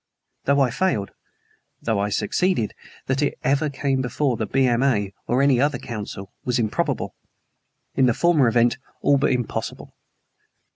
[0.45, 1.11] Though I failed,
[1.79, 2.73] though I succeeded,
[3.05, 7.13] that it ever came before the B.M.A., or any other council, was improbable;
[7.93, 9.93] in the former event, all but impossible.